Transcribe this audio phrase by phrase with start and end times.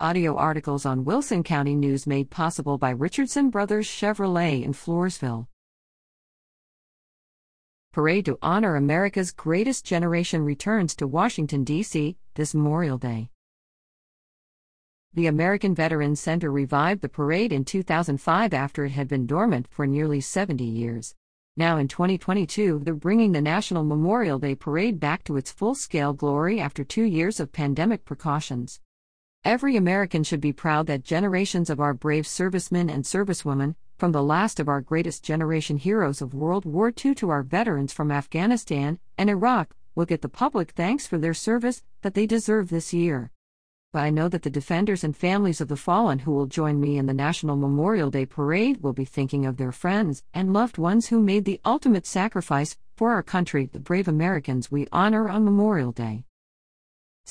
[0.00, 5.46] Audio articles on Wilson County News made possible by Richardson Brothers Chevrolet in Floresville.
[7.92, 12.16] Parade to honor America's greatest generation returns to Washington, D.C.
[12.34, 13.30] this Memorial Day.
[15.12, 19.86] The American Veterans Center revived the parade in 2005 after it had been dormant for
[19.86, 21.14] nearly 70 years.
[21.56, 26.12] Now in 2022, they're bringing the National Memorial Day Parade back to its full scale
[26.12, 28.80] glory after two years of pandemic precautions.
[29.44, 34.22] Every American should be proud that generations of our brave servicemen and servicewomen, from the
[34.22, 38.98] last of our greatest generation heroes of World War II to our veterans from Afghanistan
[39.18, 43.30] and Iraq, will get the public thanks for their service that they deserve this year
[43.94, 46.98] but I know that the defenders and families of the fallen who will join me
[46.98, 51.06] in the National Memorial Day Parade will be thinking of their friends and loved ones
[51.06, 55.92] who made the ultimate sacrifice for our country, the brave Americans we honor on Memorial
[55.92, 56.24] Day.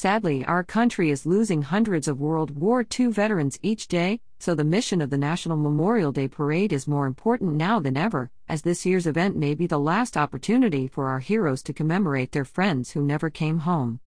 [0.03, 4.65] Sadly, our country is losing hundreds of World War II veterans each day, so the
[4.65, 8.85] mission of the National Memorial Day Parade is more important now than ever, as this
[8.85, 13.01] year's event may be the last opportunity for our heroes to commemorate their friends who
[13.01, 14.01] never came home.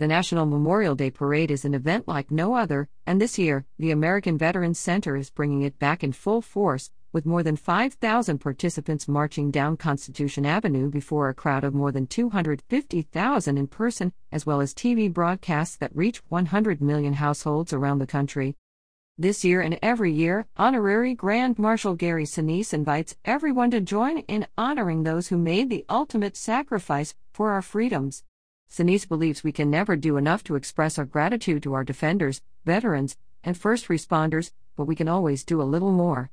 [0.00, 3.92] The National Memorial Day Parade is an event like no other, and this year, the
[3.92, 9.08] American Veterans Center is bringing it back in full force, with more than 5,000 participants
[9.08, 14.60] marching down Constitution Avenue before a crowd of more than 250,000 in person, as well
[14.60, 18.56] as TV broadcasts that reach 100 million households around the country.
[19.20, 24.46] This year and every year, Honorary Grand Marshal Gary Sinise invites everyone to join in
[24.56, 28.22] honoring those who made the ultimate sacrifice for our freedoms.
[28.70, 33.16] Sinise believes we can never do enough to express our gratitude to our defenders, veterans,
[33.42, 36.30] and first responders, but we can always do a little more.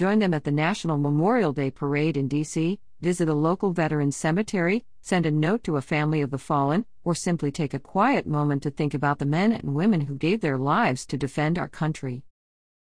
[0.00, 4.86] Join them at the National Memorial Day Parade in D.C., visit a local veterans cemetery,
[5.02, 8.62] send a note to a family of the fallen, or simply take a quiet moment
[8.62, 12.22] to think about the men and women who gave their lives to defend our country.